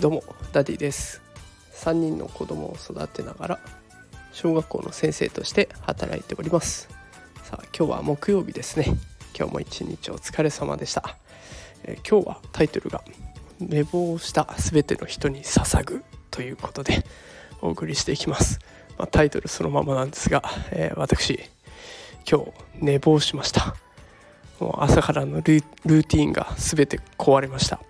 [0.00, 1.20] どうもダディです。
[1.74, 3.58] 3人の子供を育てながら
[4.32, 6.88] 小学校の先生として働いております。
[7.42, 8.96] さあ今日は木曜日ですね。
[9.40, 11.16] 今日も一日お疲れ様でした、
[11.84, 13.02] えー、今日はタイトルが
[13.58, 17.04] 寝坊した全ての人に捧ぐということで
[17.62, 18.58] お送りしていきます、
[18.98, 20.42] まあ、タイトルそのままなんですが、
[20.72, 21.40] えー、私
[22.30, 23.74] 今日寝坊しました。
[24.60, 25.62] もう朝からのルー
[26.06, 27.80] ティンが全て壊れました。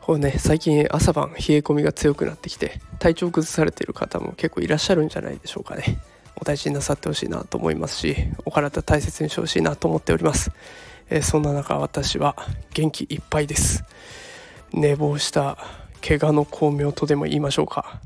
[0.00, 5.98] こうね最近朝晩冷え込みが強くなってきて体調崩されている方も結構いらっしゃるんじゃないでしょうかね。
[6.40, 8.16] お大事になさってほしいなと思いますし
[8.46, 10.52] お体大切にしてほしいなと思っております、
[11.10, 12.36] えー、そんな中私は
[12.72, 13.84] 元気いっぱいです。
[14.72, 15.58] 寝坊した
[16.00, 18.00] 怪我の巧妙とでも言いましょうか。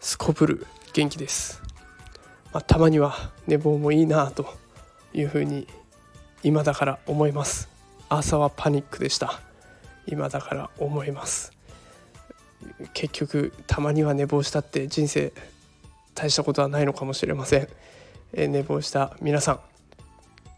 [0.00, 1.62] すこぶる元気です、
[2.52, 4.61] まあ、たまには寝坊もいいなと
[5.14, 5.66] いうふうに
[6.42, 7.68] 今だから思います。
[8.08, 9.40] 朝はパニックでした。
[10.06, 11.52] 今だから思います。
[12.92, 15.32] 結局たまには寝坊したって人生
[16.14, 17.68] 大したことはないのかもしれません、
[18.32, 19.60] え寝坊した皆さん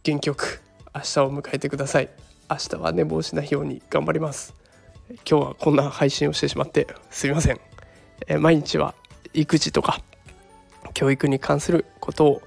[0.02, 0.60] 元気よく
[0.94, 2.08] 明日を迎えてください。
[2.50, 4.54] 明日は寝坊しないように頑張ります。
[5.28, 7.60] 今日はこんな配信をしてしまってすみません、
[8.26, 8.94] え毎日は
[9.34, 10.00] 育児とか
[10.94, 12.42] 教育に関することを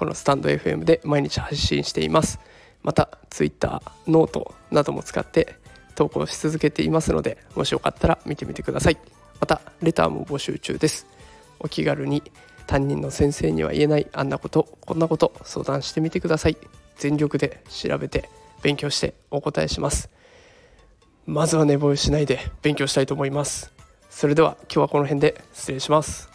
[0.00, 2.40] このスタンド FM で毎日発信しています。
[2.82, 5.56] また Twitter ノートなども使って
[5.94, 8.96] 投稿し続けていますのでもしよかったら見てみてください。
[9.40, 11.06] またレターも募集中です。
[11.58, 12.22] お気軽に
[12.66, 16.56] 担任の先生には言えないあんなことこんなこと相談してみてください。
[16.96, 18.30] 全力で調べて
[18.62, 20.08] 勉強してお答えします。
[21.26, 23.70] まずは寝坊しないで勉強したいと思います。
[24.08, 26.29] それでは今日はこの辺で失礼します。